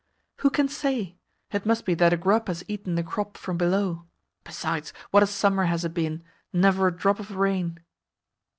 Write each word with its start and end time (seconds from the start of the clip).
"Who 0.37 0.49
can 0.49 0.67
say? 0.67 1.19
It 1.51 1.63
must 1.67 1.85
be 1.85 1.93
that 1.93 2.11
a 2.11 2.17
grub 2.17 2.47
has 2.47 2.63
eaten 2.67 2.95
the 2.95 3.03
crop 3.03 3.37
from 3.37 3.55
below. 3.55 4.07
Besides, 4.43 4.93
what 5.11 5.21
a 5.21 5.27
summer 5.27 5.65
has 5.65 5.85
it 5.85 5.93
been 5.93 6.23
never 6.51 6.87
a 6.87 6.91
drop 6.91 7.19
of 7.19 7.35
rain!" 7.35 7.77